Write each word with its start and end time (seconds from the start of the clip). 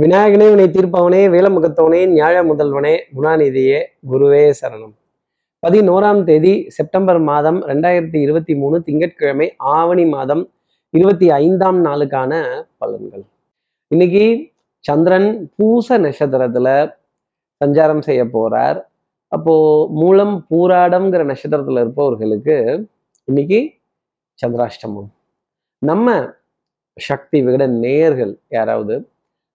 விநாயகனே 0.00 0.46
வினை 0.48 0.64
தீர்ப்பவனே 0.64 1.20
வேலமுகத்தவனே 1.34 1.98
ஞாழ 2.06 2.36
முதல்வனே 2.50 2.98
குணாநிதியே 3.16 3.84
குருவே 4.10 4.52
சரணம். 4.60 4.94
பதினோராம் 5.66 6.24
தேதி 6.24 6.64
செப்டம்பர் 6.68 7.18
மாதம் 7.18 7.62
ரெண்டாயிரத்தி 7.62 8.16
இருபத்தி 8.16 8.54
மூணு 8.54 8.82
திங்கட்கிழமை 8.82 9.54
ஆவணி 9.56 10.06
மாதம் 10.06 10.50
இருபத்தி 10.90 11.30
ஐந்தாம் 11.30 11.84
நாளுக்கான 11.84 12.62
பலன்கள். 12.80 13.24
இன்னைக்கு 13.88 14.50
சந்திரன் 14.78 15.52
பூச 15.56 15.98
நட்சத்திரத்துல 15.98 16.96
சஞ்சாரம் 17.64 18.00
செய்ய 18.00 18.24
போறார். 18.24 18.84
அப்போ 19.28 19.86
மூலம் 19.90 20.46
பூராடம்ங்கிற 20.50 21.34
நட்சத்திரத்துல 21.34 21.80
இருப்பவர்களுக்கு 21.80 22.88
இன்னைக்கு 23.24 23.72
சந்திராஷ்டமம். 24.46 25.08
நம்ம 25.78 26.34
சக்தி 26.96 27.46
விகட 27.46 27.66
நேயர்கள் 27.68 28.38
யாராவது 28.48 29.08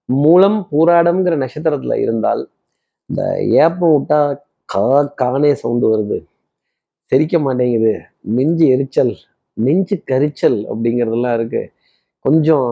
மூலம் 0.10 0.58
பூராடம்ங்கிற 0.72 1.36
நட்சத்திரத்துல 1.44 1.96
இருந்தால் 2.06 2.42
இந்த 3.10 3.22
ஏப்பம் 3.64 3.94
விட்டா 3.96 4.20
கா 4.70 4.84
கானே 5.22 5.52
சவுண்டு 5.62 5.88
வருது. 5.94 6.18
தெரிக்க 7.12 7.36
மாட்டேங்குது. 7.40 7.94
நெஞ்சு 8.38 8.66
எரிச்சல் 8.76 9.14
நெஞ்சு 9.58 9.96
கரிச்சல் 10.12 10.60
அப்படிங்கிறதெல்லாம் 10.72 11.36
இருக்கு. 11.40 11.64
கொஞ்சம் 12.26 12.70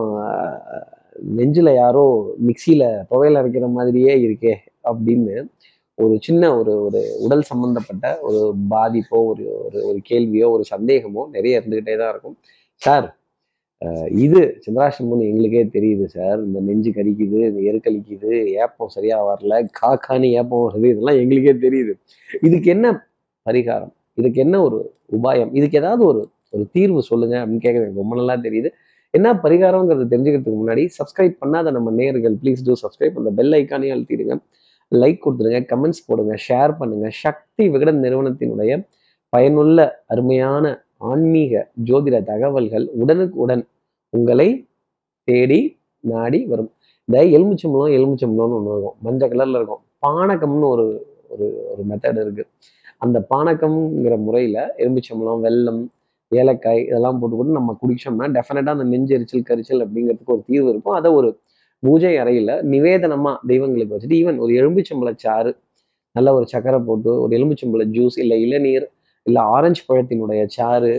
நெஞ்சில் 1.38 1.70
யாரோ 1.74 2.04
மிக்சியில் 2.48 2.88
துவையல் 3.10 3.38
அரைக்கிற 3.40 3.66
மாதிரியே 3.78 4.14
இருக்கே 4.26 4.54
அப்படின்னு 4.90 5.36
ஒரு 5.98 6.14
சின்ன 6.26 6.42
ஒரு 6.58 6.72
ஒரு 6.86 7.00
உடல் 7.24 7.44
சம்மந்தப்பட்ட 7.50 8.06
ஒரு 8.28 8.40
பாதிப்போ 8.72 9.18
ஒரு 9.32 9.44
ஒரு 9.66 9.78
ஒரு 9.90 10.00
கேள்வியோ 10.10 10.46
ஒரு 10.56 10.64
சந்தேகமோ 10.72 11.22
நிறைய 11.36 11.60
இருந்துக்கிட்டே 11.60 11.96
தான் 12.02 12.12
இருக்கும். 12.14 12.36
சார் 12.82 13.08
இது 14.24 14.40
சந்திராஷ்டமம்னு 14.64 15.26
எங்களுக்கே 15.30 15.62
தெரியுது 15.74 16.04
சார் 16.14 16.38
இந்த 16.46 16.58
நெஞ்சு 16.68 16.90
கரிக்குது 16.96 17.38
இந்த 17.48 17.60
எருக்களிக்குது 17.70 18.30
ஏப்பம் 18.62 18.92
சரியா 18.94 19.18
வரல 19.28 19.60
காக்கானி 19.80 20.28
ஏப்பம் 20.40 20.64
வருது 20.66 20.86
இதெல்லாம் 20.92 21.20
எங்களுக்கே 21.22 21.54
தெரியுது. 21.66 21.92
இதுக்கு 22.48 22.70
என்ன 22.76 22.86
பரிகாரம்? 23.46 23.92
இதுக்கு 24.20 24.40
என்ன 24.46 24.56
ஒரு 24.62 24.78
உபாயம்? 25.18 25.50
இதுக்கு 25.58 25.78
ஏதாவது 25.82 26.02
ஒரு 26.10 26.22
ஒரு 26.54 26.64
தீர்வு 26.74 27.00
சொல்லுங்க 27.10 27.36
அப்படின்னு 27.40 27.64
கேட்க 27.64 27.82
எனக்கு 27.82 28.02
ரொம்ப 28.02 28.16
நல்லா 28.16 28.36
தெரியுது. 28.46 28.68
என்ன 29.14 29.28
பரிகாரம்ங்கிறது 29.44 30.06
தெரிஞ்சுக்கிறதுக்கு 30.12 30.60
முன்னாடி 30.62 30.82
சப்ஸ்கிரைப் 30.98 31.36
பண்ணாத 31.42 31.70
நம்ம 31.76 31.90
நேர்கள் 32.00 32.36
ப்ளீஸ் 32.42 32.64
டூ 32.66 32.74
சப்ஸ்கிரைப் 32.82 33.18
அந்த 33.20 33.30
பெல் 33.38 33.56
ஐக்கானே 33.60 33.90
அழுத்திடுங்க. 33.94 34.34
லைக் 34.92 35.22
கொடுத்துருங்க 35.24 35.60
கமெண்ட்ஸ் 35.72 36.04
போடுங்க 36.08 36.34
ஷேர் 36.48 36.72
பண்ணுங்க. 36.80 37.06
சக்தி 37.24 37.64
விகடன் 37.74 38.02
நிறுவனத்தினுடைய 38.04 38.72
பயனுள்ள 39.32 39.78
அருமையான 40.12 40.64
ஆன்மீக 41.00 41.52
ஜோதிட 41.88 42.16
தகவல்கள் 42.30 42.86
உடனுக்குடன் 43.02 43.62
உங்களை 44.12 44.48
தேடி 45.28 45.60
நாடி 46.04 46.40
வரும். 46.50 46.70
இந்த 47.08 47.18
எலுமிச்சம்பளம் 47.36 47.94
எலுமிச்சம்பளம்னு 47.98 48.56
ஒன்று 48.58 48.72
இருக்கும். 48.74 48.96
மஞ்சள் 49.06 49.30
கலரில் 49.32 49.58
இருக்கும். 49.60 49.82
பானகம்னு 50.06 50.66
ஒரு 50.74 50.86
ஒரு 51.32 51.46
ஒரு 51.72 51.82
மெத்தட் 51.90 52.20
இருக்குது 52.24 52.50
அந்த 53.04 53.18
பானகம்ங்கிற 53.32 54.14
முறையில் 54.26 54.60
எலுமிச்சம்பளம் 54.82 55.42
வெல்லம் 55.46 55.80
ஏலக்காய் 56.32 56.80
இதெல்லாம் 56.88 57.18
போட்டு 57.20 57.36
கூட 57.36 57.52
நம்ம 57.58 57.74
குடிச்சோம்னா 57.82 58.26
டெஃபினட்டாக 58.36 58.76
அந்த 58.76 58.86
நெஞ்செரிச்சல் 58.92 59.44
கரிச்சல் 59.50 59.82
அப்படிங்கிறதுக்கு 59.84 60.34
ஒரு 60.36 60.42
தீர்வு 60.50 60.68
இருக்கும். 60.72 60.96
அதை 60.98 61.10
ஒரு 61.18 61.28
பூஜை 61.82 62.12
அறையில் 62.22 62.52
நிவேதனமாக 62.72 63.36
தெய்வங்களுக்கு 63.50 63.94
வச்சுட்டு 63.94 64.18
ஈவன் 64.22 64.38
ஒரு 64.44 64.52
எலுமிச்சம்பழ 64.60 65.10
சாறு 65.24 65.50
நல்ல 66.16 66.28
ஒரு 66.38 66.46
சக்கரை 66.52 66.78
போட்டு 66.88 67.10
ஒரு 67.24 67.32
எலுமிச்சம்பழ 67.38 67.84
ஜூஸ் 67.96 68.16
இல்லை 68.22 68.36
இளநீர் 68.46 68.86
இல்லை 69.28 69.42
ஆரஞ்சு 69.56 69.82
பழத்தினுடைய 69.88 70.42
சாறு 70.56 70.92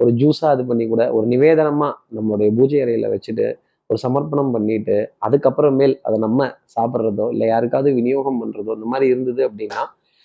ஒரு 0.00 0.10
ஜூஸாக 0.20 0.54
இது 0.56 0.64
பண்ணி 0.64 0.84
கூட 0.88 1.04
ஒரு 1.12 1.26
நிவேதனமாக 1.26 1.92
நம்மளுடைய 2.16 2.50
பூஜை 2.56 2.80
அறையில் 2.82 3.12
வச்சுட்டு 3.14 3.46
ஒரு 3.90 3.98
சமர்ப்பணம் 3.98 4.52
பண்ணிட்டு 4.54 4.96
அதுக்கப்புறமேல் 5.26 5.94
அதை 6.02 6.16
நம்ம 6.18 6.48
சாப்பிட்றதோ 6.74 7.26
இல்லை 7.32 7.46
யாருக்காவது 7.48 7.90
விநியோகம் 7.94 8.40
பண்ணுறதோ 8.42 8.72
இந்த 8.78 8.88
மாதிரி 8.92 9.06
இருந்தது 9.12 9.42
அப்படின்னா 9.48 9.82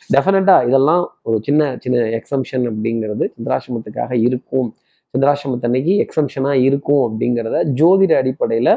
டெஃபினட்டாக 0.10 0.68
இதெல்லாம் 0.68 1.04
ஒரு 1.22 1.38
சின்ன 1.42 1.62
சின்ன 1.84 2.06
எக்ஸம்ஷன் 2.18 2.66
அப்படிங்கிறது 2.70 3.26
சந்திராசிரமத்துக்காக 3.36 4.14
இருக்கும். 4.28 4.70
சந்திராசிரமத்தன்னைக்கு 5.14 5.94
எக்ஸம்ஷனாக 6.06 6.64
இருக்கும் 6.68 7.04
அப்படிங்கிறத 7.08 7.58
ஜோதிட 7.80 8.14
அடிப்படையில் 8.22 8.74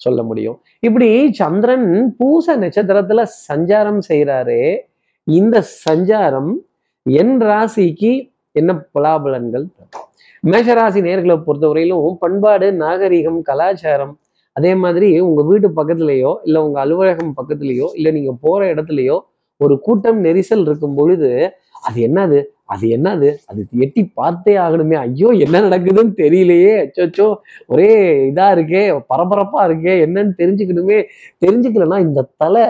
சொல்ல 0.00 0.20
முடியும். 0.22 0.56
இப்படி 0.86 1.08
சந்திரன் 1.40 1.88
பூச 2.18 2.56
நட்சத்திரத்தில் 2.56 3.30
சஞ்சாரம் 3.48 4.00
செய்கிறாரே 4.08 4.62
இந்த 5.26 5.56
சஞ்சாரம் 5.86 6.50
என் 7.16 7.34
ராசிக்கு 7.40 8.10
என்ன 8.52 8.70
பலாபலன்கள்? 8.94 9.64
மேஷராசி 10.44 11.00
நேர்களை 11.06 11.36
பொறுத்தவரையிலும் 11.46 12.16
பண்பாடு 12.18 12.72
நாகரிகம் 12.72 13.40
கலாச்சாரம் 13.42 14.14
அதே 14.52 14.74
மாதிரி 14.74 15.08
உங்கள் 15.20 15.44
வீட்டு 15.44 15.68
பக்கத்துலேயோ 15.68 16.34
இல்லை 16.44 16.60
உங்கள் 16.62 16.82
அலுவலகம் 16.84 17.34
பக்கத்துலேயோ 17.36 17.88
இல்லை 17.94 18.12
நீங்கள் 18.12 18.38
போகிற 18.40 18.74
இடத்துலையோ 18.74 19.16
ஒரு 19.56 19.80
கூட்டம் 19.80 20.24
நெரிசல் 20.24 20.64
இருக்கும் 20.68 20.94
பொழுது 20.94 21.30
அது 21.82 21.98
என்னது? 22.08 22.38
அது 22.64 22.86
என்னது? 22.96 23.28
அது 23.46 23.60
எட்டி 23.78 24.02
பார்த்தே 24.14 24.56
ஆகணுமே. 24.56 24.94
ஐயோ 24.94 25.28
என்ன 25.44 25.60
நடக்குதுன்னு 25.60 26.12
தெரியலையே. 26.16 26.72
அச்சோச்சோ 26.84 27.34
ஒரே 27.66 27.90
இதாக 28.30 28.54
இருக்கே 28.56 28.82
பரபரப்பாக 29.06 29.68
இருக்கே 29.68 29.94
என்னன்னு 30.06 30.34
தெரிஞ்சுக்கணுமே. 30.42 30.98
தெரிஞ்சுக்கலன்னா 31.46 32.00
இந்த 32.00 32.26
தலை 32.36 32.64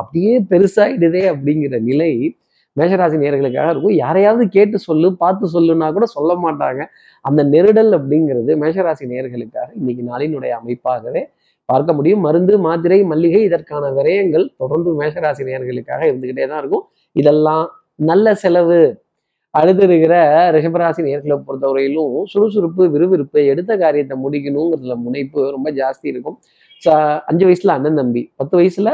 அப்படியே 0.00 0.34
பெருசாயிடுதே 0.50 1.24
அப்படிங்கிற 1.32 1.80
நிலை 1.80 2.12
மேஷராசி 2.80 3.16
நேர்களுக்காக 3.24 3.68
இருக்கும். 3.74 3.96
யாரையாவது 4.04 4.44
கேட்டு 4.56 4.78
சொல்லு 4.88 5.08
பார்த்து 5.22 5.52
சொல்லுன்னா 5.56 5.88
கூட 5.96 6.06
சொல்ல 6.16 6.34
மாட்டாங்க. 6.44 6.82
அந்த 7.24 7.40
நெருடல் 7.54 7.92
அப்படிங்கிறது 7.98 8.54
மேஷராசி 8.62 9.06
நேர்களுக்காக 9.12 9.68
இன்னைக்கு 9.80 10.04
நாளினுடைய 10.12 10.52
அமைப்பாகவே 10.60 11.22
பார்க்க 11.68 11.92
முடியும். 11.98 12.24
மருந்து 12.26 12.54
மாத்திரை 12.66 12.98
மல்லிகை 13.10 13.42
இதற்கான 13.48 13.90
விரயங்கள் 13.98 14.46
தொடர்ந்து 14.62 14.92
மேஷராசி 15.00 15.42
நேர்களுக்காக 15.50 16.02
இருந்துக்கிட்டே 16.10 16.46
தான் 16.52 16.60
இருக்கும். 16.62 16.84
இதெல்லாம் 17.16 17.66
நல்ல 18.10 18.34
செலவு. 18.42 18.80
அழுதுருகிற 19.54 20.14
ரிஷபராசி 20.54 21.00
நேர்களை 21.06 21.36
பொறுத்தவரையிலும் 21.46 22.12
சுறுசுறுப்பு 22.32 22.82
விறுவிறுப்பு 22.94 23.40
எடுத்த 23.52 23.72
காரியத்தை 23.82 24.16
முடிக்கணுங்கிறதுல 24.24 24.94
முனைப்பு 25.06 25.40
ரொம்ப 25.54 25.68
ஜாஸ்தி 25.78 26.06
இருக்கும். 26.12 26.36
அஞ்சு 27.30 27.44
வயசுல 27.48 27.74
அண்ணன் 27.76 27.98
தம்பி 28.00 28.22
பத்து 28.40 28.54
வயசுல 28.60 28.90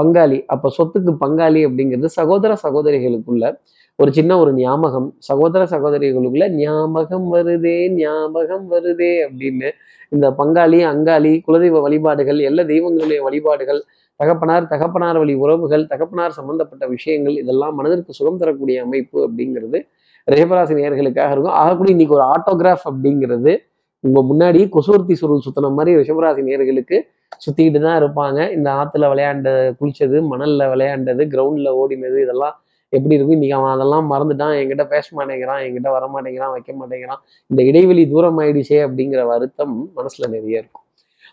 பங்காளி. 0.00 0.44
அப்போ 0.46 0.68
சொத்துக்கு 0.78 1.12
பங்காளி 1.24 1.60
அப்படிங்கிறது 1.68 2.04
சகோதர 2.04 2.56
சகோதரிகளுக்குள்ள 2.62 3.56
ஒரு 3.96 4.12
சின்ன 4.12 4.38
ஒரு 4.38 4.52
ஞாபகம். 4.54 5.14
சகோதர 5.18 5.64
சகோதரிகளுக்குள்ள 5.64 6.48
ஞாபகம் 6.54 7.32
வருதே 7.34 7.92
ஞாபகம் 7.94 8.70
வருதே 8.70 9.12
அப்படின்னு 9.26 9.68
இந்த 10.08 10.34
பங்காளி 10.38 10.80
அங்காளி 10.92 11.42
குலதெய்வ 11.46 11.80
வழிபாடுகள் 11.80 12.38
எல்லா 12.38 12.62
தெய்வங்களுடைய 12.62 13.20
வழிபாடுகள் 13.22 13.80
தகப்பனார் 14.16 14.66
தகப்பனார் 14.66 15.18
வழி 15.18 15.34
உறவுகள் 15.34 15.86
தகப்பனார் 15.86 16.30
சம்பந்தப்பட்ட 16.30 16.86
விஷயங்கள் 16.86 17.34
இதெல்லாம் 17.36 17.74
மனதிற்கு 17.74 18.12
சுகம் 18.12 18.36
தரக்கூடிய 18.36 18.82
அமைப்பு 18.82 19.28
அப்படிங்கிறது 19.28 19.78
ரேபராசி 20.28 20.74
நேர்களுக்காக 20.74 21.30
இருக்கும். 21.30 21.56
ஆகக்கூடிய 21.62 21.94
இன்னைக்கு 21.96 22.14
ஒரு 22.14 22.24
ஆட்டோகிராஃப் 22.24 22.86
அப்படிங்கிறது 22.90 23.56
உங்க 24.00 24.20
முன்னாடி 24.30 24.60
கொசுவர்த்தி 24.76 25.12
சுருள் 25.12 25.44
சுத்தின 25.46 25.72
மாதிரி 25.72 25.96
ரிஷபராசி 25.96 26.42
நேர்களுக்கு 26.42 26.96
சுத்திக்கிட்டு 27.44 27.80
தான் 27.86 27.98
இருப்பாங்க. 28.02 28.38
இந்த 28.56 28.68
ஆத்துல 28.80 29.08
விளையாண்ட 29.12 29.48
குளிச்சது 29.80 30.16
மணல்ல 30.32 30.68
விளையாண்டது 30.74 31.22
கிரவுண்ட்ல 31.34 31.70
ஓடினது 31.80 32.18
இதெல்லாம் 32.26 32.56
எப்படி 32.92 33.14
இருக்கும்? 33.16 33.36
இன்னைக்கு 33.38 33.56
அவன் 33.58 33.74
அதெல்லாம் 33.76 34.06
மறந்துட்டான். 34.12 34.54
என்கிட்ட 34.60 34.84
பேச 34.94 35.06
மாட்டேங்கிறான். 35.18 35.62
என்கிட்ட 35.66 35.90
வர 35.96 36.04
மாட்டேங்கிறான். 36.14 36.52
வைக்க 36.56 36.72
மாட்டேங்கிறான். 36.80 37.20
இந்த 37.50 37.62
இடைவெளி 37.70 38.04
தூரம் 38.12 38.38
ஆயிடுச்சே 38.42 38.78
அப்படிங்கிற 38.86 39.22
வருத்தம் 39.32 39.74
மனசுல 39.98 40.28
நிறைய 40.34 40.62
இருக்கும். 40.62 40.84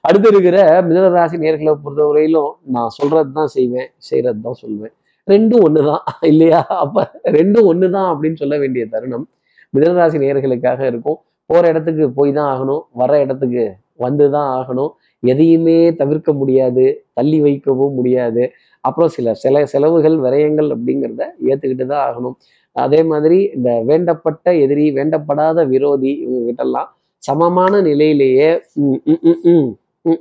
அடுத்து 0.03 0.27
இருக்கிற 0.33 0.57
மிதனராசி 0.87 1.37
நேர்களை 1.43 1.73
பொறுத்தவரையிலும் 1.83 2.51
நான் 2.75 2.95
சொல்றது 2.97 3.31
தான் 3.37 3.51
செய்வேன் 3.57 3.89
செய்யறது 4.07 4.41
தான் 4.47 4.59
சொல்லுவேன் 4.63 4.93
ரெண்டும் 5.27 5.63
ஒண்ணுதான் 5.67 6.03
இல்லையா? 6.31 6.59
அப்ப 6.83 7.05
ரெண்டும் 7.37 7.67
ஒண்ணுதான் 7.71 8.09
அப்படின்னு 8.13 8.39
சொல்ல 8.41 8.55
வேண்டிய 8.63 8.85
தருணம் 8.93 9.25
மிதனராசி 9.73 10.17
நேர்களுக்காக 10.23 10.81
இருக்கும். 10.91 11.19
போற 11.49 11.63
இடத்துக்கு 11.71 12.05
போய் 12.17 12.33
தான் 12.39 12.49
ஆகணும். 12.53 12.83
வர 13.01 13.11
இடத்துக்கு 13.25 13.63
வந்து 13.99 14.25
தான் 14.35 14.49
ஆகணும். 14.57 14.91
எதையுமே 15.23 15.77
தவிர்க்க 16.01 16.31
முடியாது 16.33 16.85
தள்ளி 17.13 17.39
வைக்கவும் 17.41 17.95
முடியாது. 17.95 18.43
அப்புறம் 18.83 19.11
சில 19.15 19.33
சில 19.35 19.57
செலவுகள் 19.65 20.17
விரயங்கள் 20.25 20.69
அப்படிங்கிறத 20.75 21.21
ஏற்றுக்கிட்டு 21.49 21.85
தான் 21.85 22.03
ஆகணும். 22.07 22.35
அதே 22.75 23.01
மாதிரி 23.11 23.37
இந்த 23.55 23.69
வேண்டப்பட்ட 23.89 24.47
எதிரி 24.63 24.85
வேண்டப்படாத 24.97 25.59
விரோதி 25.73 26.11
இவங்க 26.23 26.41
கிட்டலாம் 26.49 26.89
சமமான 27.23 27.73
நிலையிலேயே 27.81 28.49
ம், 28.81 28.99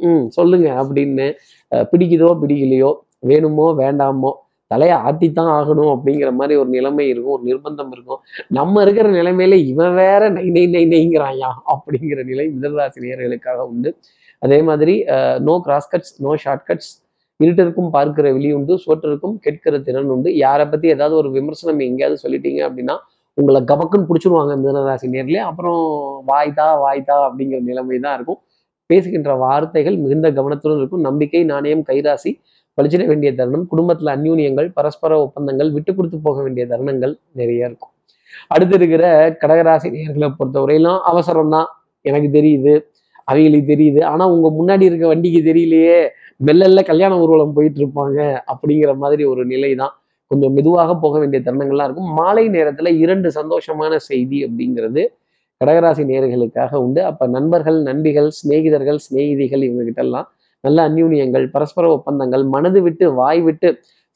ம், 0.04 0.24
சொல்லுங்க 0.36 0.68
அப்படின்னு 0.82 1.26
பிடிக்குதோ 1.90 2.30
பிடிக்கலையோ 2.42 2.90
வேணுமோ 3.22 3.66
வேண்டாமோ 3.80 4.30
தலையை 4.70 4.96
ஆட்டித்தான் 5.06 5.50
ஆகணும் 5.56 5.90
அப்படிங்கிற 5.94 6.30
மாதிரி 6.32 6.54
ஒரு 6.60 6.70
நிலைமை 6.70 7.04
இருக்கும் 7.08 7.34
ஒரு 7.36 7.44
நிர்பந்தம் 7.48 7.90
இருக்கும். 7.92 8.20
நம்ம 8.50 8.82
இருக்கிற 8.84 9.08
நிலைமையில 9.18 9.56
இவன் 9.72 9.94
வேற 9.98 10.22
நை 10.36 10.44
நை 10.56 10.64
நை 10.74 10.84
நைங்கிறாயா 10.92 11.50
அப்படிங்கிற 11.74 12.20
நிலை 12.30 12.46
மிதராசினியர்களுக்காக 12.54 13.60
உண்டு. 13.72 13.90
அதே 14.42 14.58
மாதிரி 14.68 14.94
no 15.48 15.54
cross 15.66 15.88
cuts 15.92 16.12
no 16.26 16.32
short 16.44 16.66
cuts 16.68 16.92
இருட்டருக்கும் 17.40 17.90
பார்க்கிற 17.96 18.26
வெளி 18.36 18.48
உண்டு 18.58 18.74
சோற்றருக்கும் 18.84 19.36
கேட்கிற 19.44 19.78
திறன் 19.86 20.10
உண்டு. 20.14 20.28
யாரை 20.44 20.64
பத்தி 20.72 20.86
ஏதாவது 20.94 21.14
ஒரு 21.20 21.28
விமர்சனம் 21.36 21.80
எங்கேயாவது 21.88 22.22
சொல்லிட்டீங்க 22.24 22.60
அப்படின்னா 22.68 22.96
உங்களை 23.38 23.60
கபக்குன்னு 23.70 24.08
பிடிச்சிருவாங்க 24.08 24.52
மிதனராசி 24.62 25.06
நேர்லயே 25.14 25.42
அப்புறம் 25.50 25.80
வாய்தா 26.30 26.66
வாய்தா 26.84 27.16
அப்படிங்கிற 27.28 27.60
நிலைமை 27.68 27.98
தான் 28.06 28.16
இருக்கும். 28.18 28.40
பேசுகின்ற 28.90 29.32
வார்த்தைகள் 29.44 29.96
மிகுந்த 30.04 30.28
கவனத்துடன் 30.38 30.80
இருக்கும். 30.82 31.04
நம்பிக்கை 31.08 31.42
நாணயம் 31.52 31.84
கைராசி 31.90 32.32
பழிச்சிட 32.78 33.04
வேண்டிய 33.10 33.30
தருணம் 33.38 33.64
குடும்பத்தில் 33.72 34.10
அந்யூன்யங்கள் 34.16 34.68
பரஸ்பர 34.78 35.18
ஒப்பந்தங்கள் 35.24 35.70
விட்டு 35.76 35.92
கொடுத்து 35.96 36.18
போக 36.26 36.36
வேண்டிய 36.44 36.64
தருணங்கள் 36.72 37.14
நிறைய 37.40 37.68
இருக்கும். 37.68 37.92
அடுத்து 38.54 38.74
இருக்கிற 38.80 39.04
கடகராசி 39.42 39.88
நேர்களை 39.96 40.28
பொறுத்தவரையிலாம் 40.38 41.00
அவசரம் 41.10 41.52
தான் 41.56 41.68
எனக்கு 42.04 42.28
தெரியுது. 42.38 42.74
அவங்களுக்கு 43.32 43.66
தெரியுது. 43.72 44.00
ஆனா 44.12 44.24
உங்க 44.34 44.48
முன்னாடி 44.58 44.84
இருக்க 44.90 45.06
வண்டிக்கு 45.12 45.40
தெரியலையே 45.50 45.98
மெல்லல்ல 46.40 46.80
கல்யாண 46.90 47.12
ஊர்வலம் 47.22 47.56
போயிட்டு 47.56 47.80
இருப்பாங்க 47.82 48.18
அப்படிங்கிற 48.52 48.92
மாதிரி 49.02 49.24
ஒரு 49.32 49.42
நிலை 49.52 49.72
தான் 49.82 49.94
கொஞ்சம் 50.30 50.54
மெதுவாக 50.58 50.92
போக 51.04 51.14
வேண்டிய 51.22 51.40
தருணங்கள்லாம் 51.46 51.88
இருக்கும். 51.88 52.12
மாலை 52.20 52.44
நேரத்துல 52.56 52.90
இரண்டு 53.04 53.28
சந்தோஷமான 53.38 53.96
செய்தி 54.10 54.38
அப்படிங்கிறது 54.46 55.02
கடகராசி 55.60 56.02
நேர்களுக்காக 56.10 56.72
உண்டு. 56.84 57.00
அப்ப 57.10 57.26
நண்பர்கள் 57.36 57.78
நண்பிகள் 57.88 58.28
சிநேகிதர்கள் 58.38 58.98
சிநேகிதிகள் 59.06 59.64
இவங்க 59.66 59.82
கிட்ட 59.88 60.00
எல்லாம் 60.06 60.28
நல்ல 60.64 60.78
அந்யூன்யங்கள் 60.88 61.44
பரஸ்பர 61.54 61.84
ஒப்பந்தங்கள் 61.96 62.44
மனது 62.54 62.80
விட்டு 62.86 63.04
வாய் 63.20 63.42
விட்டு 63.46 63.68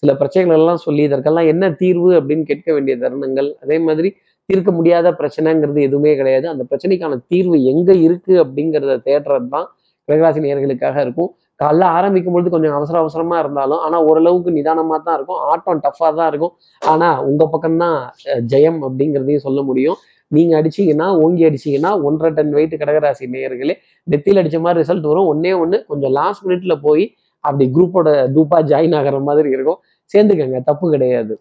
சில 0.02 0.12
பிரச்சனைகள் 0.20 0.58
எல்லாம் 0.60 0.80
சொல்லி 0.86 1.02
இதற்கெல்லாம் 1.08 1.48
என்ன 1.52 1.64
தீர்வு 1.82 2.10
அப்படின்னு 2.18 2.44
கேட்க 2.50 2.68
வேண்டிய 2.76 2.94
தருணங்கள். 3.04 3.48
அதே 3.64 3.76
மாதிரி 3.86 4.08
தீர்க்க 4.48 4.70
முடியாத 4.78 5.08
பிரச்சனைங்கிறது 5.20 5.80
எதுவுமே 5.88 6.12
கிடையாது. 6.18 6.46
அந்த 6.52 6.64
பிரச்சனைக்கான 6.70 7.14
தீர்வு 7.32 7.56
எங்க 7.72 7.90
இருக்கு 8.06 8.34
அப்படிங்கிறத 8.44 8.94
தேடுறது 9.08 9.48
தான் 9.54 9.66
கிரகராசி 10.08 10.40
நேர்களுக்காக 10.44 10.96
இருக்கும். 11.06 11.30
காலைல 11.60 11.84
ஆரம்பிக்கும் 11.98 12.34
பொழுது 12.34 12.48
கொஞ்சம் 12.54 12.74
அவசர 12.78 12.96
அவசரமா 13.02 13.36
இருந்தாலும் 13.42 13.80
ஆனா 13.86 13.98
ஓரளவுக்கு 14.08 14.50
நிதானமா 14.58 14.96
தான் 15.06 15.16
இருக்கும். 15.18 15.40
ஆட்டம் 15.52 15.80
டஃபா 15.86 16.08
தான் 16.18 16.28
இருக்கும். 16.32 16.52
ஆனா 16.82 17.08
உங்க 17.30 17.42
பக்கம்தான் 17.54 17.96
ஜெயம் 18.52 18.78
அப்படிங்கிறதையும் 18.88 19.44
சொல்ல 19.46 19.60
முடியும். 19.68 19.98
நீங்க 20.32 20.52
அடிச்சீங்கன்னா 20.60 21.06
ஓங்கி 21.24 21.42
அடிச்சீங்கன்னா 21.48 21.92
ஒன்றரை 22.08 22.30
டன் 22.38 22.54
வெயிட் 22.58 22.74
கடகராசி 22.82 23.26
நேயர்களே 23.34 23.74
நெத்தியில் 24.06 24.40
அடிச்ச 24.42 24.58
மாதிரி 24.64 24.80
ரிசல்ட் 24.82 25.08
வரும். 25.10 25.28
ஒன்னே 25.32 25.52
ஒன்று 25.62 25.78
கொஞ்சம் 25.90 26.14
லாஸ்ட் 26.20 26.44
மினிட்ல 26.46 26.76
போய் 26.86 27.04
அப்படி 27.44 27.64
குரூப்போட 27.74 28.08
டூப்பா 28.36 28.58
ஜாயின் 28.70 28.96
ஆகிற 29.00 29.18
மாதிரி 29.28 29.48
இருக்கும். 29.56 29.78
சேர்ந்துக்கங்க 30.12 30.62
தப்பு 30.62 30.90
கிடையாது. 30.90 31.40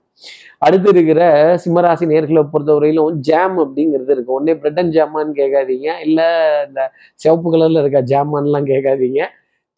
அடுத்து 0.57 0.89
இருக்கிற 0.89 1.55
சிம்மராசி 1.65 2.05
நேர்களை 2.11 2.47
பொறுத்தவரையிலும் 2.53 3.11
ஜாம் 3.11 3.57
அப்படிங்கிறது 3.59 4.09
இருக்கு. 4.09 4.43
ஒன்னே 4.43 4.59
பிரெட் 4.59 4.79
அண்ட் 4.79 4.93
ஜாமான்னு 4.93 5.39
கேட்காதீங்க. 5.41 5.99
இல்லை 6.05 6.25
இந்த 6.67 6.91
சிவப்பு 7.15 7.53
கலர்ல 7.53 7.85
இருக்க 7.85 8.01
ஜாமான்லாம் 8.01 8.69
கேட்காதீங்க. 8.71 9.23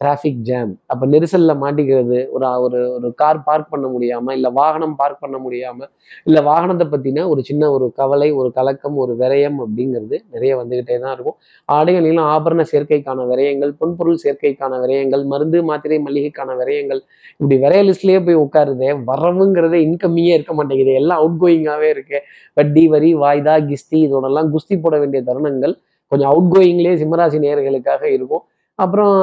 டிராஃபிக் 0.00 0.42
ஜாம் 0.48 0.72
அப்போ 0.86 1.04
நெரிசலில் 1.06 1.54
மாட்டிக்கிறது 1.62 2.18
ஒரு 2.34 2.48
ஒரு 2.64 2.80
ஒரு 2.96 3.08
கார் 3.14 3.38
பார்க் 3.46 3.70
பண்ண 3.72 3.86
முடியாமல் 3.88 4.34
இல்லை 4.34 4.50
வாகனம் 4.58 4.94
பார்க் 4.96 5.22
பண்ண 5.22 5.36
முடியாம 5.44 5.86
இல்லை 6.28 6.40
வாகனத்தை 6.48 6.86
பற்றின 6.92 7.24
ஒரு 7.28 7.40
சின்ன 7.48 7.70
ஒரு 7.76 7.86
கவலை 7.96 8.28
ஒரு 8.32 8.48
கலக்கம் 8.58 8.96
ஒரு 8.96 9.12
விரயம் 9.22 9.58
அப்படிங்கிறது 9.64 10.16
நிறைய 10.34 10.52
வந்துக்கிட்டே 10.60 10.98
தான் 11.04 11.14
இருக்கும். 11.16 11.36
ஆடைகளிலும் 11.68 12.28
ஆபரண 12.34 12.64
சேர்க்கைக்கான 12.72 13.26
விரயங்கள் 13.32 13.72
பொன்பொருள் 13.80 14.20
சேர்க்கைக்கான 14.24 14.78
விரயங்கள் 14.84 15.24
மருந்து 15.32 15.60
மாத்திரை 15.70 15.98
மளிகைக்கான 16.06 16.56
விரயங்கள். 16.60 17.00
இப்படி 17.40 17.58
விரைய 17.64 17.82
லிஸ்ட்லேயே 17.88 18.20
போய் 18.28 18.40
உட்காருதே 18.44 18.92
வரவுங்கிறதே 19.10 19.80
இன்கம்மியே 19.88 20.34
இருக்க 20.38 20.54
மாட்டேங்குது. 20.54 20.94
எல்லாம் 21.02 21.20
அவுட் 21.22 21.40
கோயிங்காகவே 21.44 21.90
இருக்கு. 21.96 22.20
வட்டி 22.56 22.84
வரி 22.94 23.10
வாய்தா 23.24 23.56
கிஸ்தி 23.70 23.98
இதோடலாம் 24.06 24.50
குஸ்தி 24.54 24.76
போட 24.86 24.96
வேண்டிய 24.98 25.22
தருணங்கள் 25.30 25.74
கொஞ்சம் 26.12 26.30
அவுட் 26.32 26.52
கோயிங்லேயே 26.54 26.94
சிம்மராசி 27.02 27.38
நேர்களுக்காக 27.46 28.04
இருக்கும். 28.16 28.44
அப்புறம் 28.78 29.14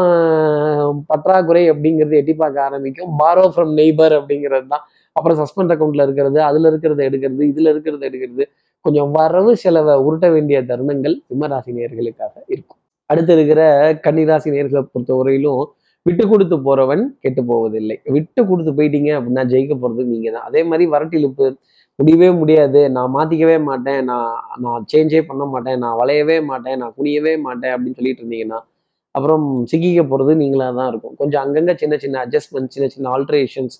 பற்றாக்குறை 1.11 1.63
அப்படிங்கிறது 1.71 2.15
எட்டி 2.21 2.33
பார்க்க 2.41 2.67
ஆரம்பிக்கும். 2.67 3.11
பாரோ 3.21 3.43
ஃப்ரம் 3.53 3.73
நெய்பர் 3.79 4.15
அப்படிங்கிறது 4.19 4.67
தான். 4.73 4.83
அப்புறம் 5.15 5.37
சஸ்பெண்ட் 5.41 5.73
அக்கௌண்ட்ல 5.75 6.05
இருக்கிறது 6.07 6.39
அதுல 6.49 6.69
இருக்கிறத 6.71 7.01
எடுக்கிறது 7.09 7.43
இதுல 7.51 7.67
இருக்கிறத 7.73 8.03
எடுக்கிறது. 8.09 8.45
கொஞ்சம் 8.85 9.11
வரவு 9.17 9.51
செலவை 9.63 9.93
உருட்ட 10.07 10.27
வேண்டிய 10.35 10.57
தருணங்கள் 10.71 11.15
சிம்மராசி 11.29 11.71
நேர்களுக்காக 11.77 12.33
இருக்கும். 12.53 12.79
அடுத்து 13.09 13.33
இருக்கிற 13.37 13.61
கன்னிராசி 14.05 14.49
நேர்களை 14.55 14.81
பொறுத்தவரையிலும் 14.93 15.63
விட்டு 16.05 16.23
கொடுத்து 16.31 16.55
போறவன் 16.67 17.03
கெட்டு 17.23 17.41
போவதில்லை. 17.51 17.95
விட்டு 18.15 18.41
கொடுத்து 18.49 18.71
போயிட்டீங்க 18.77 19.09
அப்படின்னா 19.17 19.43
ஜெயிக்க 19.53 19.73
போறது 19.83 20.03
நீங்க 20.11 20.29
தான். 20.35 20.45
அதே 20.49 20.61
மாதிரி 20.69 20.85
வரட்டிழுப்பு 20.95 21.45
முடியவே 21.99 22.29
முடியாது. 22.41 22.79
நான் 22.95 23.13
மாத்திக்கவே 23.17 23.57
மாட்டேன். 23.69 24.01
நான் 24.09 24.31
நான் 24.65 24.85
சேஞ்சே 24.93 25.21
பண்ண 25.29 25.43
மாட்டேன். 25.53 25.79
நான் 25.83 25.97
வளையவே 26.01 26.37
மாட்டேன். 26.51 26.77
நான் 26.81 26.95
குனியவே 26.97 27.33
மாட்டேன் 27.47 27.73
அப்படின்னு 27.75 27.97
சொல்லிட்டு 27.99 28.23
இருந்தீங்கன்னா 28.23 28.59
அப்புறம் 29.15 29.45
சிக்கிக்க 29.71 30.01
போகிறது 30.11 30.31
நீங்களாக 30.41 30.73
தான் 30.79 30.89
இருக்கும். 30.91 31.15
கொஞ்சம் 31.21 31.41
அங்கங்கே 31.45 31.75
சின்ன 31.81 31.97
சின்ன 32.03 32.21
அட்ஜஸ்ட்மெண்ட் 32.25 32.73
சின்ன 32.75 32.87
சின்ன 32.95 33.09
ஆல்ட்ரேஷன்ஸ் 33.15 33.75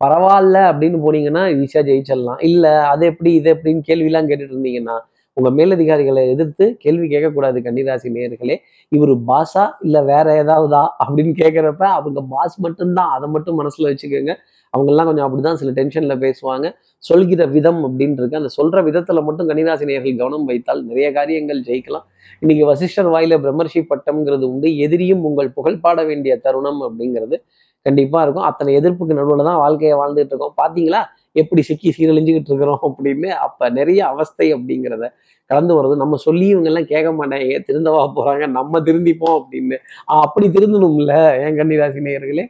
பரவாயில்ல 0.00 0.58
அப்படின்னு 0.70 0.98
போனீங்கன்னா 1.04 1.44
ஈஸியாக 1.62 1.84
ஜெயிச்சிடலாம். 1.90 2.40
இல்லை 2.48 2.72
அது 2.92 3.04
எப்படி 3.12 3.30
இது 3.38 3.48
எப்படின்னு 3.54 3.82
கேள்விலாம் 3.90 4.28
கேட்டுட்டு 4.30 4.54
இருந்தீங்கன்னா 4.56 4.96
உங்கள் 5.36 5.54
மேலதிகாரிகளை 5.58 6.22
எதிர்த்து 6.34 6.64
கேள்வி 6.84 7.06
கேட்கக்கூடாது 7.12 7.58
கன்னிராசி 7.66 8.08
நேர்களே 8.14 8.56
இவர் 8.92 9.12
பாஸா 9.30 9.64
இல்லை 9.86 10.00
வேற 10.12 10.26
ஏதாவதா 10.42 10.82
அப்படின்னு 11.04 11.32
கேட்குறப்ப 11.42 11.84
அவங்க 11.98 12.20
பாஸ் 12.34 12.56
மட்டும்தான். 12.66 13.10
அதை 13.16 13.26
மட்டும் 13.34 13.58
மனசில் 13.60 13.88
வச்சுக்கோங்க. 13.90 14.34
அவங்கெல்லாம் 14.74 15.08
கொஞ்சம் 15.10 15.26
அப்படி 15.26 15.42
தான் 15.48 15.60
சில 15.60 15.70
டென்ஷனில் 15.78 16.22
பேசுவாங்க. 16.24 16.66
சொல்கிற 16.98 17.46
விதம் 17.46 17.80
அப்படின்னு 17.86 18.34
அந்த 18.34 18.50
சொல்ற 18.62 18.82
விதத்துல 18.84 19.22
மட்டும் 19.22 19.48
கன்னிராசி 19.48 20.16
கவனம் 20.16 20.44
வைத்தால் 20.44 20.84
நிறைய 20.84 21.12
காரியங்கள் 21.12 21.60
ஜெயிக்கலாம். 21.60 22.06
இன்னைக்கு 22.40 22.66
வசிஷ்டர் 22.66 23.06
வாயில 23.06 23.36
பிரம்மர்ஷி 23.44 23.86
பட்டம்ங்கிறது 23.90 24.42
உண்டு. 24.42 24.76
எதிரியும் 24.76 25.24
உங்கள் 25.24 25.50
புகழ் 25.50 25.80
பாட 25.80 26.04
வேண்டிய 26.04 26.36
தருணம் 26.36 26.80
அப்படிங்கிறது 26.80 27.36
கண்டிப்பா 27.82 28.22
இருக்கும். 28.22 28.44
அத்தனை 28.44 28.76
எதிர்ப்புக்கு 28.76 29.16
நடுவில் 29.18 29.44
தான் 29.44 29.56
வாழ்க்கையை 29.56 29.98
வாழ்ந்துட்டு 29.98 30.34
இருக்கோம். 30.34 30.54
பாத்தீங்களா? 30.62 31.02
எப்படி 31.32 31.62
சிக்கி 31.62 31.94
சீரழிஞ்சுக்கிட்டு 31.98 32.50
இருக்கிறோம் 32.50 32.80
அப்படின்னு 32.82 33.26
அப்ப 33.26 33.70
நிறைய 33.70 34.06
அவஸ்தை 34.06 34.54
அப்படிங்கிறத 34.54 35.12
கடந்து 35.46 35.82
வர்றது 35.82 35.96
நம்ம 35.96 36.16
சொல்லி 36.16 36.46
இவங்க 36.46 36.68
எல்லாம் 36.68 36.86
கேட்க 36.86 37.10
மாட்டாங்க. 37.10 37.58
திருந்தவா 37.68 38.12
போறாங்க? 38.16 38.46
நம்ம 38.46 38.80
திருந்திப்போம் 38.80 39.42
அப்படின்னு. 39.42 39.76
அப்படி 40.04 40.48
திருந்தணும்ல 40.48 41.38
என் 41.44 41.56
கன்னிராசி 41.56 42.00
நேயர்களே 42.06 42.46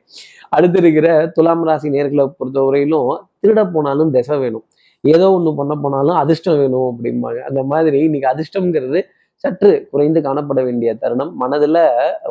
அடுத்து 0.49 0.79
இருக்கிற 0.79 1.27
துலாம் 1.35 1.65
ராசி 1.65 1.89
நேர்களை 1.89 2.33
பொறுத்தவரையிலும் 2.39 3.27
திருட 3.43 3.63
போனாலும் 3.77 4.11
திசை 4.17 4.37
வேணும். 4.43 4.65
ஏதோ 5.05 5.27
ஒன்று 5.37 5.51
பண்ண 5.61 5.75
போனாலும் 5.83 6.19
அதிர்ஷ்டம் 6.23 6.59
வேணும் 6.63 6.89
அப்படிம்பாங்க. 6.93 7.41
அந்த 7.49 7.61
மாதிரி 7.73 7.99
இன்னைக்கு 8.09 8.29
அதிர்ஷ்டம்ங்கிறது 8.33 9.01
சற்று 9.45 9.71
குறைந்து 9.91 10.21
காணப்பட 10.21 10.61
வேண்டிய 10.69 10.91
தருணம். 11.03 11.33
மனதுல 11.43 11.79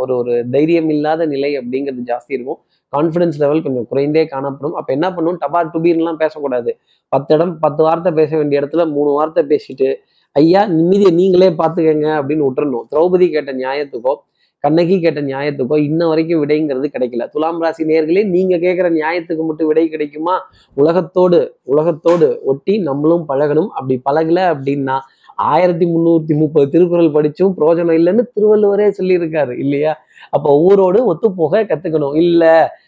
ஒரு 0.02 0.14
ஒரு 0.22 0.34
தைரியம் 0.56 0.90
இல்லாத 0.96 1.26
நிலை 1.34 1.52
அப்படிங்கிறது 1.60 2.02
ஜாஸ்தி 2.12 2.34
இருக்கும். 2.38 2.60
கான்ஃபிடன்ஸ் 2.94 3.38
லெவல் 3.44 3.64
கொஞ்சம் 3.66 3.88
குறைந்தே 3.92 4.24
காணப்படும். 4.34 4.76
அப்ப 4.80 4.90
என்ன 4.98 5.08
பண்ணும் 5.14 5.38
டபா 5.44 5.62
டுபீர்லாம் 5.74 6.20
பேசக்கூடாது. 6.24 6.72
பத்து 7.14 7.34
இடம் 7.36 7.54
பத்து 7.60 7.82
வார்த்தை 7.88 8.12
பேச 8.20 8.32
வேண்டிய 8.40 8.62
இடத்துல 8.62 8.86
மூணு 8.96 9.12
வார்த்தை 9.18 9.44
பேசிட்டு 9.54 9.90
ஐயா 10.36 10.62
நிம்மதியை 10.78 11.12
நீங்களே 11.20 11.50
பார்த்துக்கங்க 11.62 12.08
அப்படின்னு 12.20 12.46
விட்டுறணும். 12.48 12.86
திரௌபதி 12.92 13.28
கேட்ட 13.36 13.52
நியாயத்துக்கோ 13.62 14.14
கண்ணகி 14.60 15.00
கேட்ட 15.00 15.22
நியாயத்துக்கோ 15.22 15.78
இன்ன 15.78 16.08
வரைக்கும் 16.08 16.42
விடைங்கிறது 16.44 16.88
கிடைக்கல. 16.94 17.30
துலாம் 17.30 17.62
ராசி 17.62 17.84
நேர்களே 17.84 18.26
நீங்க 18.26 18.56
கேட்குற 18.56 18.88
நியாயத்துக்கு 18.92 19.44
மட்டும் 19.46 19.68
விடை 19.68 19.90
கிடைக்குமா? 19.90 20.36
உலகத்தோடு 20.74 21.40
உலகத்தோடு 21.64 22.42
ஒட்டி 22.44 22.78
நம்மளும் 22.80 23.26
பழகணும். 23.30 23.68
அப்படி 23.68 24.02
பழகல 24.10 24.40
அப்படின்னா 24.54 24.98
ஆயிரத்தி 25.36 25.86
முந்நூத்தி 25.86 26.36
முப்பது 26.38 26.70
திருக்குறள் 26.70 27.16
படிச்சும் 27.18 27.54
பிரயோஜனம் 27.58 27.98
இல்லைன்னு 28.00 28.24
திருவள்ளுவரே 28.36 28.88
சொல்லியிருக்காரு 28.98 29.58
இல்லையா? 29.58 29.94
அப்போ 30.30 30.50
ஊரோடு 30.70 31.00
ஒத்து 31.06 31.34
போக 31.34 31.64
கத்துக்கணும். 31.64 32.16
இல்ல 32.16 32.44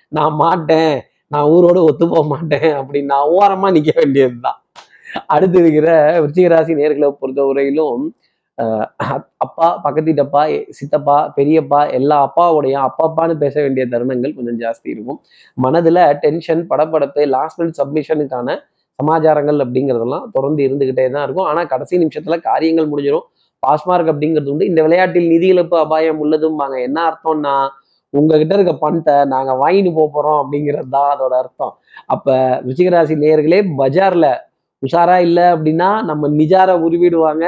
நான் 0.07 0.33
மாட்டேன் 0.33 0.99
நான் 1.27 1.49
ஊரோடு 1.49 1.81
ஒத்து 1.89 2.07
போக 2.07 2.23
மாட்டேன் 2.27 2.71
அப்படின்னு 2.73 3.05
நான் 3.05 3.29
ஓரமா 3.29 3.67
நிக்க 3.75 3.91
வேண்டியதுதான். 3.95 4.59
அடுத்து 5.25 5.59
இருக்கிற 5.59 6.19
விருச்சிகராசி 6.21 6.73
நேர்களை 6.81 7.07
பொறுத்தவரையிலும் 7.21 8.01
அப்பா 9.45 9.67
பக்கத்து 9.83 10.09
வீட்டப்பா 10.09 10.41
சித்தப்பா 10.77 11.17
பெரியப்பா 11.37 11.81
எல்லா 11.97 12.15
அப்பாவோடைய 12.27 12.75
அப்பாப்பான்னு 12.87 13.35
பேச 13.43 13.55
வேண்டிய 13.65 13.83
தருணங்கள் 13.93 14.35
கொஞ்சம் 14.37 14.59
ஜாஸ்தி 14.63 14.87
இருக்கும். 14.95 15.19
மனதில் 15.65 16.01
டென்ஷன் 16.23 16.63
படப்படப்பு 16.71 17.23
லாஸ்ட் 17.35 17.59
மினிட் 17.61 17.79
சப்மிஷனுக்கான 17.81 18.57
சமாச்சாரங்கள் 18.99 19.63
அப்படிங்கிறதெல்லாம் 19.65 20.25
தொடர்ந்து 20.35 20.61
இருந்துக்கிட்டே 20.67 21.05
தான் 21.15 21.25
இருக்கும். 21.25 21.47
ஆனால் 21.51 21.69
கடைசி 21.73 22.01
நிமிஷத்தில் 22.03 22.45
காரியங்கள் 22.49 22.89
முடிஞ்சிடும் 22.93 23.27
பாஸ்மார்க் 23.63 24.11
அப்படிங்கிறது 24.13 24.51
உண்டு. 24.53 24.69
இந்த 24.71 24.81
விளையாட்டில் 24.87 25.31
நிதி 25.33 25.47
இழப்பு 25.53 25.75
அபாயம் 25.85 26.19
உள்ளதும்பாங்க. 26.25 26.75
என்ன 26.87 26.99
அர்த்தம்னா 27.09 27.55
உங்ககிட்ட 28.13 28.53
இருக்க 28.57 28.73
பணத்தை 28.83 29.15
நாங்க 29.33 29.51
வாங்கிட்டு 29.63 29.91
போக 29.97 30.07
போறோம் 30.13 30.39
அப்படிங்கிறது 30.41 30.89
தான் 30.97 31.09
அதோட 31.15 31.33
அர்த்தம். 31.43 31.73
அப்ப 32.13 32.37
ருச்சிகராசி 32.67 33.15
நேயர்களே 33.23 33.59
பஜார்ல 33.81 34.27
உஷாரா 34.83 35.17
இல்லை 35.27 35.45
அப்படின்னா 35.55 35.89
நம்ம 36.09 36.29
நிஜார 36.39 36.69
உருவிடுவாங்க. 36.85 37.45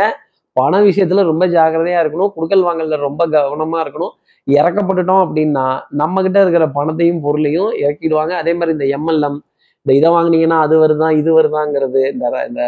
பண 0.62 0.82
விஷயத்துல 0.88 1.24
ரொம்ப 1.30 1.44
ஜாக்கிரதையா 1.56 2.00
இருக்கணும். 2.04 2.32
குடுக்கல் 2.38 2.66
வாங்கல 2.68 2.98
ரொம்ப 3.08 3.28
கவனமா 3.36 3.78
இருக்கணும். 3.86 4.14
இறக்கப்பட்டுட்டோம் 4.48 5.24
அப்படின்னா 5.26 5.66
நம்ம 6.02 6.22
கிட்ட 6.22 6.38
இருக்கிற 6.42 6.66
பணத்தையும் 6.78 7.22
பொருளையும் 7.26 7.72
இறக்கிடுவாங்க. 7.84 8.34
அதே 8.42 8.54
மாதிரி 8.54 8.74
இந்த 8.78 8.86
எம்எல்எம் 8.98 9.40
இந்த 9.86 9.92
இதை 10.00 10.10
வாங்குனீங்கன்னா 10.12 10.60
அது 10.66 10.76
வருதான் 10.84 11.14
இது 11.22 11.30
வருதாங்கிறது 11.38 12.02
இந்த 12.14 12.26
இந்த 12.50 12.64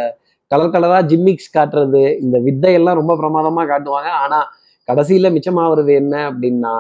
கலர் 0.52 0.74
கலரா 0.76 0.98
ஜிம்மிக்ஸ் 1.12 1.52
காட்டுறது 1.58 2.02
இந்த 2.24 2.38
வித்தையெல்லாம் 2.48 3.00
ரொம்ப 3.02 3.14
பிரமாதமா 3.22 3.64
காட்டுவாங்க. 3.72 4.10
ஆனா 4.24 4.40
கடைசியில 4.88 5.28
மிச்சமாகிறது 5.36 5.92
என்ன 6.02 6.16
அப்படின்னா 6.32 6.74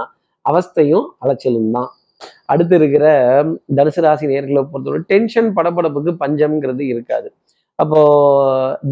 அவஸ்தையும் 0.45 1.05
அலைச்சலும் 1.23 1.71
தான். 1.71 1.89
அடுத்து 2.51 2.75
இருக்கிற 2.75 3.05
தனுசு 3.75 4.01
ராசி 4.05 4.25
நேர்களை 4.31 4.61
பொறுத்தவரை 4.71 5.01
டென்ஷன் 5.07 5.49
படபடப்புக்கு 5.55 6.11
பஞ்சம்ங்கிறது 6.23 6.83
இருக்காது. 6.91 7.27
அப்போ 7.79 7.99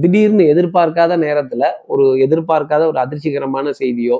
திடீர்னு 0.01 0.43
எதிர்பார்க்காத 0.53 1.13
நேரத்துல 1.25 1.63
ஒரு 1.93 2.05
எதிர்பார்க்காத 2.25 2.83
ஒரு 2.91 2.99
அதிர்ச்சிகரமான 3.03 3.73
செய்தியோ 3.81 4.17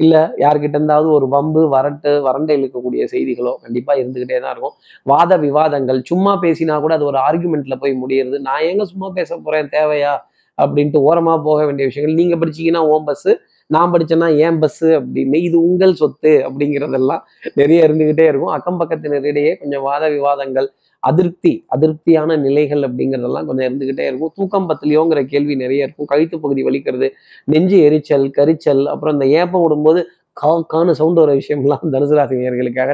இல்ல 0.00 0.14
யார்கிட்ட 0.42 0.76
இருந்தாவது 0.78 1.08
ஒரு 1.16 1.26
வம்பு 1.34 1.62
வரட்டு 1.74 2.10
வறண்டை 2.26 2.54
இழுக்கக்கூடிய 2.58 3.02
செய்திகளோ 3.12 3.52
கண்டிப்பா 3.64 3.92
இருந்துகிட்டே 4.00 4.36
தான் 4.42 4.52
இருக்கும். 4.54 4.74
வாத 5.06 5.32
விவாதங்கள் 5.44 6.00
சும்மா 6.10 6.32
பேசினா 6.44 6.74
கூட 6.84 6.92
அது 6.98 7.08
ஒரு 7.10 7.18
ஆர்குமெண்ட்ல 7.26 7.76
போய் 7.82 7.94
முடியுது 8.02 8.38
நான் 8.48 8.66
எங்க 8.70 8.84
சும்மா 8.92 9.08
பேச 9.18 9.38
போறேன்? 9.46 9.70
தேவையா? 9.76 10.12
அப்படின்ட்டு 10.58 11.00
ஓரமா 11.08 11.34
போக 11.48 11.58
வேண்டிய 11.66 11.86
விஷயங்கள். 11.88 12.18
நீங்க 12.20 12.36
படிச்சீங்கன்னா 12.40 12.82
ஓம் 12.92 13.06
பஸ் 13.10 13.28
நான் 13.70 13.92
படிச்சேன்னா 13.94 14.28
ஏன் 14.46 14.58
பஸ் 14.62 14.84
அப்படின்னு. 14.98 15.38
இது 15.48 15.56
உங்கள் 15.68 15.94
சொத்து 16.02 16.32
அப்படிங்கிறதெல்லாம் 16.46 17.22
நிறைய 17.60 17.86
இருந்துகிட்டே 17.88 18.26
இருக்கும். 18.30 18.54
அக்கம் 18.56 18.80
பக்கத்தினரிடையே 18.82 19.52
கொஞ்சம் 19.62 19.84
வாத 19.88 20.04
விவாதங்கள் 20.16 20.68
அதிருப்தி 21.10 21.52
அதிருப்தியான 21.74 22.36
நிலைகள் 22.46 22.82
அப்படிங்கிறதெல்லாம் 22.88 23.46
கொஞ்சம் 23.48 23.66
இருந்துகிட்டே 23.68 24.04
இருக்கும். 24.10 24.32
தூக்கம் 24.38 24.68
பத்திலையோங்கிற 24.70 25.20
கேள்வி 25.32 25.54
நிறைய 25.64 25.86
இருக்கும். 25.86 26.08
கழுத்து 26.12 26.36
பகுதி 26.44 26.62
வலிக்கிறது 26.68 27.08
நெஞ்சு 27.54 27.78
எரிச்சல் 27.88 28.26
கரிச்சல் 28.38 28.84
அப்புறம் 28.94 29.16
இந்த 29.18 29.28
ஏப்பம் 29.40 29.64
விடும்போது 29.64 30.02
கா 30.36 30.50
சவுண்ட் 30.98 31.20
வர 31.22 31.30
விஷயம்லாம் 31.40 31.84
தனுசு 31.94 32.14
ராசி 32.18 32.36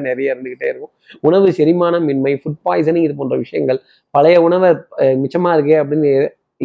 நிறைய 0.09 0.35
இருந்துகிட்டே 0.35 0.67
இருக்கும். 0.71 0.93
உணவு 1.29 1.49
செரிமானம் 1.59 2.07
இன்மை 2.13 2.33
ஃபுட் 2.43 2.61
பாய்சனிங் 2.69 3.07
இது 3.07 3.15
போன்ற 3.19 3.37
விஷயங்கள் 3.45 3.81
பழைய 4.15 4.37
உணவை 4.47 4.71
மிச்சமாக 4.71 5.19
மிச்சமா 5.23 5.51
இருக்கே 5.57 5.77
அப்படின்னு 5.83 6.11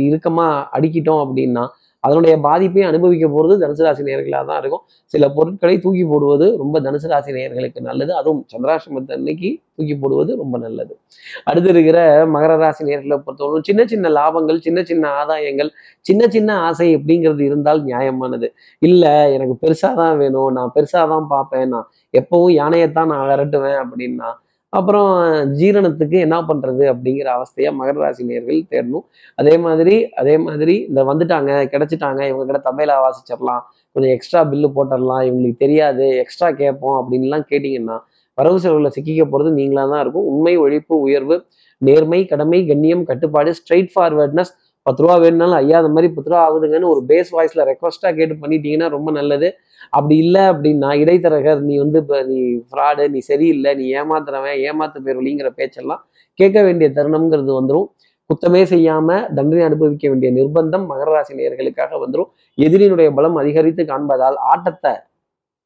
இறுக்கமா 0.05 0.47
அடிக்கிட்டோம் 0.77 1.21
அப்படின்னா 1.25 1.63
அதனுடைய 2.03 2.33
பாதிப்பையும் 2.45 2.89
அனுபவிக்க 2.91 3.25
போகிறது 3.33 3.55
தனுசு 3.63 3.83
ராசி 3.85 4.03
நேர்களாக 4.09 4.43
தான் 4.49 4.59
இருக்கும். 4.61 4.83
சில 5.13 5.23
பொருட்களை 5.37 5.75
தூக்கி 5.85 6.03
போடுவது 6.11 6.47
ரொம்ப 6.61 6.75
தனுசு 6.85 7.07
ராசி 7.13 7.31
நேர்களுக்கு 7.37 7.81
நல்லது. 7.89 8.11
அதுவும் 8.19 8.41
சந்திராசிரமத்தை 8.53 9.13
அன்னைக்கு 9.19 9.49
தூக்கி 9.77 9.95
போடுவது 10.03 10.31
ரொம்ப 10.41 10.55
நல்லது. 10.65 10.93
அடுத்து 11.49 11.69
இருக்கிற 11.73 11.99
மகர 12.35 12.53
ராசி 12.63 12.83
நேர்களை 12.89 13.17
பொறுத்தவரை 13.25 13.61
சின்ன 13.69 13.81
சின்ன 13.93 14.09
லாபங்கள் 14.19 14.59
சின்ன 14.67 14.79
சின்ன 14.91 15.05
ஆதாயங்கள் 15.21 15.71
சின்ன 16.05 16.21
சின்ன 16.37 16.49
ஆசை 16.67 16.89
அப்படிங்கிறது 16.99 17.43
இருந்தால் 17.49 17.81
நியாயமானது. 17.89 18.49
இல்லை 18.81 19.13
எனக்கு 19.37 19.57
பெருசா 19.63 19.91
தான் 20.01 20.19
வேணும் 20.23 20.51
நான் 20.59 20.73
பெருசாக 20.77 21.07
தான் 21.15 21.27
பார்ப்பேன் 21.35 21.73
நான் 21.75 21.89
எப்பவும் 22.13 22.53
யானையைத்தான் 22.61 23.11
நான் 23.13 23.27
விரட்டுவேன் 23.31 23.79
அப்படின்னா 23.83 24.29
அப்புறம் 24.73 25.11
ஜீரணத்துக்கு 25.59 26.17
என்ன 26.25 26.37
பண்ணுறது 26.49 26.83
அப்படிங்கிற 26.91 27.27
அவஸ்தையை 27.37 27.69
மகர 27.79 27.97
ராசி 28.03 28.23
நேர்கள் 28.31 28.59
தேடணும். 28.73 29.05
அதே 29.41 29.55
மாதிரி 29.65 29.95
அதே 30.21 30.35
மாதிரி 30.45 30.75
இந்த 30.89 31.03
வந்துட்டாங்க 31.09 31.51
கிடச்சிட்டாங்க 31.73 32.21
இவங்க 32.29 32.45
கிட்ட 32.49 32.61
தமிழை 32.69 32.95
வாசிச்சிடலாம் 33.05 33.63
கொஞ்சம் 33.95 34.13
எக்ஸ்ட்ரா 34.15 34.41
பில்லு 34.51 34.69
போட்டுடலாம் 34.75 35.23
இவங்களுக்கு 35.29 35.63
தெரியாது 35.65 36.07
எக்ஸ்ட்ரா 36.23 36.49
கேட்போம் 36.61 36.97
அப்படின்லாம் 36.99 37.45
கேட்டிங்கன்னா 37.51 37.97
வரவு 38.37 38.59
செலவில் 38.63 38.95
சிக்கிக்க 38.95 39.23
போகிறது 39.25 39.49
நீங்களாக 39.59 39.89
தான் 39.93 40.01
இருக்கும். 40.03 40.27
உண்மை 40.31 40.53
ஒழிப்பு 40.65 40.95
உயர்வு 41.07 41.35
நேர்மை 41.81 42.19
கடமை 42.31 42.59
கண்ணியம் 42.67 43.03
கட்டுப்பாடு 43.09 43.51
ஸ்ட்ரைட் 43.59 43.91
ஃபார்வர்ட்னஸ் 43.95 44.51
பத்து 44.85 45.01
ரூபா 45.03 45.15
வேணும்னாலும் 45.23 45.59
ஐயா 45.61 45.77
அந்த 45.81 45.91
மாதிரி 45.95 46.09
பத்து 46.13 46.29
ரூபா 46.31 46.41
ஆகுதுங்கன்னு 46.45 46.91
ஒரு 46.93 47.01
பேஸ் 47.09 47.31
வாய்ஸ்ல 47.35 47.65
ரெக்வஸ்டா 47.69 48.09
கேட்டு 48.19 48.35
பண்ணிட்டீங்கன்னா 48.43 48.87
ரொம்ப 48.95 49.09
நல்லது. 49.11 49.47
அப்படி 49.93 50.15
இல்லை 50.23 50.43
அப்படின்னா 50.51 50.89
இடைத்தரகர் 51.01 51.61
நீ 51.67 51.75
வந்து 51.77 51.97
இப்போ 52.03 52.17
நீ 52.23 52.39
ஃப்ராடு 52.69 53.03
நீ 53.13 53.19
சரியில்லை 53.29 53.71
நீ 53.79 53.85
ஏமாத்துறவன் 53.99 54.57
ஏமாத்து 54.67 54.99
பேர்வழிங்கிற 55.05 55.51
பேச்செல்லாம் 55.59 56.01
கேட்க 56.39 56.59
வேண்டிய 56.63 56.89
தருணம்ங்கிறது 56.97 57.53
வந்துடும் 57.59 57.87
குத்தமே 58.29 58.61
செய்யாம 58.71 59.15
தண்டனை 59.35 59.61
அனுபவிக்க 59.67 60.05
வேண்டிய 60.09 60.29
நிர்பந்தம் 60.31 60.83
மகர 60.85 61.09
ராசி 61.11 61.33
நேயர்களுக்காக 61.37 61.93
வந்துடும் 61.99 62.29
எதிரியினுடைய 62.57 63.09
பலம் 63.13 63.39
அதிகரித்து 63.41 63.83
காண்பதால் 63.85 64.37
ஆட்டத்தை 64.51 64.91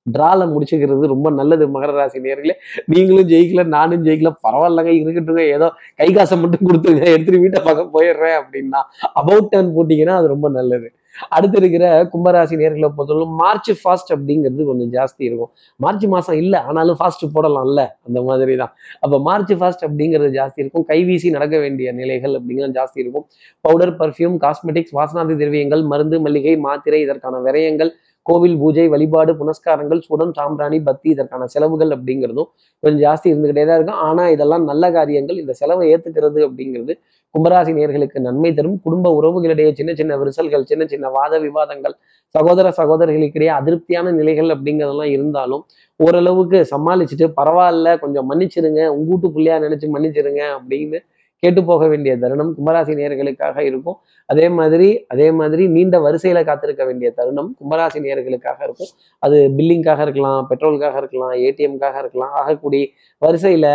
டிரால 0.07 0.47
முடிச்சுக்கிறது 0.53 1.11
ரொம்ப 1.13 1.27
நல்லது 1.39 1.65
மகர 1.75 1.91
ராசி 1.99 2.19
நேர்களே. 2.19 2.55
நீங்களும் 2.85 3.29
ஜெயிக்கல 3.33 3.63
நானும் 3.75 4.03
ஜெயிக்கல. 4.05 4.31
பரவாயில்லங்க 4.45 4.91
இருக்கட்டுங்க. 5.01 5.43
ஏதோ 5.57 5.67
கை 6.01 6.09
காசை 6.13 6.37
மட்டும் 6.39 6.65
கொடுத்துருங்க. 6.69 7.05
எடுத்துட்டு 7.15 7.43
வீட்டை 7.45 7.61
பக்கம் 7.63 7.93
போயிடுறேன் 7.93 8.37
அப்படின்னா 8.41 8.81
அபவுட் 9.21 9.49
டர்ன் 9.53 9.71
போட்டீங்கன்னா 9.77 10.17
அது 10.21 10.27
ரொம்ப 10.27 10.49
நல்லது. 10.49 10.89
அடுத்து 11.35 11.57
இருக்கிற 11.57 11.85
கும்பராசி 12.11 12.55
நேர்களை 12.59 12.87
பொறுத்தவரை 12.97 13.25
மார்ச் 13.41 13.69
ஃபாஸ்ட் 13.81 14.11
அப்படிங்கிறது 14.15 14.63
கொஞ்சம் 14.69 14.91
ஜாஸ்தி 14.95 15.23
இருக்கும். 15.29 15.51
மார்ச் 15.79 16.05
மாசம் 16.13 16.37
இல்லை 16.43 16.59
ஆனாலும் 16.69 16.97
ஃபாஸ்ட் 16.99 17.25
போடலாம்ல. 17.35 17.81
அந்த 18.07 18.19
மாதிரி 18.21 18.55
தான் 18.61 18.71
அப்போ 18.99 19.17
மார்ச் 19.27 19.53
ஃபாஸ்ட் 19.59 19.83
அப்படிங்கிறது 19.87 20.29
ஜாஸ்தி 20.39 20.59
இருக்கும். 20.63 20.85
கைவீசி 20.91 21.29
நடக்க 21.29 21.57
வேண்டிய 21.57 21.91
நிலைகள் 21.99 22.33
அப்படிங்கிறது 22.39 22.77
ஜாஸ்தி 22.79 22.99
இருக்கும். 23.03 23.25
பவுடர் 23.65 23.93
பர்ஃப்யூம் 24.01 24.37
காஸ்மெட்டிக்ஸ் 24.45 24.95
வாசனாதி 24.99 25.35
திரவியங்கள் 25.43 25.83
மருந்து 25.93 26.19
மல்லிகை 26.19 26.55
மாத்திரை 26.67 27.01
இதற்கான 27.01 27.41
விரயங்கள் 27.49 27.91
கோவில் 28.29 28.57
பூஜை 28.61 28.85
வழிபாடு 28.93 29.31
புனஸ்காரங்கள் 29.41 30.01
சுடம் 30.07 30.33
சாம்பிராணி 30.37 30.77
பத்தி 30.89 31.07
இதற்கான 31.13 31.47
செலவுகள் 31.53 31.91
அப்படிங்கிறதும் 31.95 32.49
கொஞ்சம் 32.83 33.01
ஜாஸ்தி 33.05 33.27
இருந்துகிட்டே 33.33 33.65
தான் 33.69 33.77
இருக்கும். 33.79 34.01
ஆனால் 34.07 34.31
இதெல்லாம் 34.35 34.65
நல்ல 34.71 34.91
காரியங்கள். 34.97 35.37
இந்த 35.43 35.53
செலவை 35.61 35.85
ஏற்றுக்கிறது 35.93 36.39
அப்படிங்கிறது 36.47 36.95
கும்பராசி 37.35 37.71
நேர்களுக்கு 37.77 38.19
நன்மை 38.27 38.49
தரும். 38.57 38.77
குடும்ப 38.85 39.11
உறவுகளிடையே 39.19 39.71
சின்ன 39.79 39.91
சின்ன 39.99 40.17
விரிசல்கள் 40.21 40.65
சின்ன 40.71 40.83
சின்ன 40.93 41.09
வாத 41.17 41.39
விவாதங்கள் 41.45 41.95
சகோதர 42.35 42.67
சகோதரிகளுக்கிடையே 42.79 43.51
அதிருப்தியான 43.59 44.11
நிலைகள் 44.19 44.49
அப்படிங்கிறதெல்லாம் 44.55 45.11
இருந்தாலும் 45.15 45.63
ஓரளவுக்கு 45.99 46.59
சமாளிச்சுட்டு 46.73 47.25
பரவாயில்ல 47.39 47.89
கொஞ்சம் 48.03 48.27
மன்னிச்சிருங்க. 48.29 48.81
உங்கூட்டு 48.97 49.27
பிள்ளையா 49.35 49.57
நினைச்சு 49.65 49.87
மன்னிச்சிருங்க 49.95 50.43
அப்படின்னு 50.57 50.99
கேட்டு 51.43 51.61
போக 51.69 51.87
வேண்டிய 51.91 52.13
தருணம். 52.17 52.51
கும்பராசி 52.57 52.93
நேர்களுக்காக 52.99 53.57
இருக்கும். 53.69 53.97
அதே 54.29 54.45
மாதிரி 54.59 54.89
அதே 55.07 55.27
மாதிரி 55.39 55.63
நீண்ட 55.75 55.95
வரிசையில 56.05 56.43
காத்திருக்க 56.45 56.83
வேண்டிய 56.85 57.09
தருணம் 57.11 57.49
கும்பராசி 57.59 57.99
நேர்களுக்காக 58.05 58.59
இருக்கும். 58.67 58.91
அது 59.23 59.39
பில்லிங்காக 59.57 60.01
இருக்கலாம் 60.01 60.41
பெட்ரோலுக்காக 60.49 60.97
இருக்கலாம் 60.97 61.33
ஏடிஎம்காக 61.47 61.97
இருக்கலாம். 62.03 62.33
ஆகக்கூடிய 62.41 62.85
வரிசையில 63.25 63.67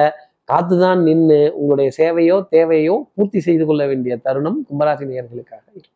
காத்துதான் 0.52 1.00
நின்று 1.06 1.40
உங்களுடைய 1.54 1.88
சேவையோ 1.98 2.36
தேவையோ 2.48 2.96
பூர்த்தி 3.14 3.40
செய்து 3.40 3.64
கொள்ள 3.66 3.82
வேண்டிய 3.86 4.14
தருணம் 4.26 4.58
கும்பராசி 4.68 5.06
நேர்களுக்காக 5.12 5.64
இருக்கும். 5.72 5.94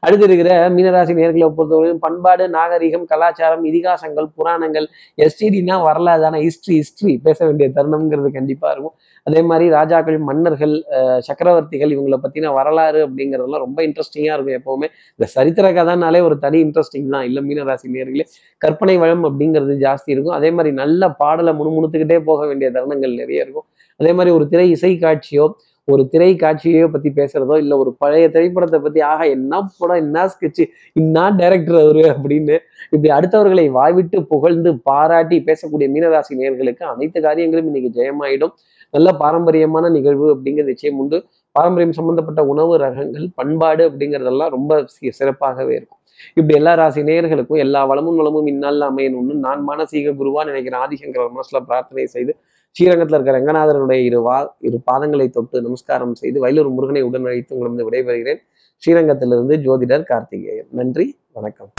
அடுத்து 0.00 0.24
இருக்கிற 0.24 0.50
மீனராசி 0.70 1.12
நேர்களை 1.18 1.46
பொறுத்தவரையும் 1.56 2.02
பண்பாடு 2.04 2.44
நாகரிகம் 2.48 3.04
கலாச்சாரம் 3.04 3.64
இதிகாசங்கள் 3.64 4.28
புராணங்கள் 4.36 4.86
எஸ்டிடினா 5.16 5.76
வரலாறு 5.82 6.20
தானே. 6.20 6.38
ஹிஸ்ட்ரி 6.40 6.74
ஹிஸ்ட்ரி 6.74 7.14
பேச 7.26 7.38
வேண்டிய 7.46 7.68
தருணம்ங்கிறது 7.74 8.30
கண்டிப்பா 8.32 8.70
இருக்கும். 8.70 8.96
அதே 9.28 9.40
மாதிரி 9.48 9.66
ராஜாக்கள் 9.76 10.18
மன்னர்கள் 10.28 10.74
சக்கரவர்த்திகள் 11.28 11.92
இவங்களை 11.96 12.18
பத்தின 12.24 12.52
வரலாறு 12.58 13.00
அப்படிங்கிறதெல்லாம் 13.06 13.64
ரொம்ப 13.66 13.78
இன்ட்ரெஸ்டிங்காக 13.86 14.36
இருக்கும் 14.36 14.58
எப்போவுமே. 14.60 14.88
இந்த 15.16 15.26
சரித்திர 15.36 15.66
கதைனாலே 15.78 16.20
ஒரு 16.28 16.38
தனி 16.44 16.60
இன்ட்ரெஸ்டிங் 16.66 17.10
தான். 17.14 17.26
இல்லை 17.28 17.42
மீனராசி 17.48 17.88
நேர்களே 17.96 18.26
கற்பனை 18.64 18.96
வளம் 19.02 19.24
அப்படிங்கிறது 19.28 19.76
ஜாஸ்தி 19.86 20.10
இருக்கும். 20.14 20.36
அதே 20.38 20.50
மாதிரி 20.58 20.72
நல்ல 20.82 21.10
பாடலை 21.22 21.54
முணுமுணுத்துக்கிட்டே 21.60 22.18
போக 22.30 22.40
வேண்டிய 22.50 22.70
தருணங்கள் 22.76 23.18
நிறைய 23.22 23.44
இருக்கும். 23.46 23.66
அதே 24.00 24.12
மாதிரி 24.18 24.30
ஒரு 24.38 24.44
திரை 24.52 24.66
இசை 24.76 24.92
காட்சியோ 25.04 25.46
ஒரு 25.92 26.02
திரை 26.12 26.28
காட்சியோ 26.34 26.86
பத்தி 26.92 27.10
பேசுறதோ 27.18 27.54
இல்ல 27.62 27.72
ஒரு 27.82 27.90
பழைய 27.98 28.24
திரைப்படத்தை 28.34 28.78
பத்தி 28.80 29.00
ஆக 29.10 29.20
என்ன 29.36 29.60
படம் 29.78 30.00
என்ன 30.04 30.24
ஸ்கெட்ச் 30.32 30.62
இன்னா 31.00 31.24
டைரக்டர் 31.40 31.78
அவரு? 31.84 32.02
அப்படின்னு 32.12 32.56
இப்படி 32.94 33.10
அடுத்தவர்களை 33.18 33.66
வாய்விட்டு 33.78 34.18
புகழ்ந்து 34.32 34.70
பாராட்டி 34.88 35.38
பேசக்கூடிய 35.48 35.88
மீனராசி 35.94 36.34
நேர்களுக்கு 36.40 36.84
அனைத்து 36.92 37.20
காரியங்களும் 37.20 37.68
இன்னைக்கு 37.70 37.90
ஜெயமாயிடும். 37.98 38.54
நல்ல 38.94 39.08
பாரம்பரியமான 39.22 39.88
நிகழ்வு 39.88 40.26
அப்படிங்கிறது 40.34 40.72
நிச்சயம் 40.72 40.98
உண்டு. 40.98 41.18
பாரம்பரியம் 41.56 41.96
சம்பந்தப்பட்ட 41.98 42.40
உணவு 42.52 42.74
ரகங்கள் 42.78 43.26
பண்பாடு 43.34 43.82
அப்படிங்கிறதெல்லாம் 43.90 44.54
ரொம்ப 44.56 44.72
சிறப்பாகவே 45.20 45.72
இருக்கும். 45.78 45.96
இப்படி 46.36 46.54
எல்லா 46.54 46.72
ராசி 46.74 47.00
நேயர்களுக்கும் 47.02 47.62
எல்லா 47.64 47.80
வளமும் 47.84 48.16
வளமும் 48.16 48.46
இந்நாளில் 48.46 48.86
அமையணும்னு 48.88 49.34
நான் 49.46 49.60
மானசீக 49.68 50.12
குருவா 50.20 50.42
நினைக்கிறேன் 50.44 50.82
ஆதிசங்கர 50.84 51.28
மனசுல 51.36 51.60
பிரார்த்தனை 51.68 52.04
செய்து 52.06 52.32
ஸ்ரீரங்கத்தில் 52.76 53.16
இருக்கிற 53.18 53.36
ரங்கநாதனுடைய 53.38 54.00
இரு 54.04 54.22
வா 54.22 54.56
இரு 54.60 54.78
பாதங்களை 54.92 55.30
தொட்டு 55.30 55.62
நமஸ்காரம் 55.62 56.14
செய்து 56.14 56.40
வயலூர் 56.44 56.70
முருகனை 56.70 57.02
உடன் 57.02 57.24
அழைத்து 57.24 57.56
உங்களிடம் 57.56 57.92
விடைபெறுகிறேன். 57.92 58.40
ஸ்ரீரங்கத்திலிருந்து 58.82 59.56
ஜோதிடர் 59.66 60.02
கார்த்திகேயன். 60.02 60.68
நன்றி 60.70 61.06
வணக்கம். 61.32 61.72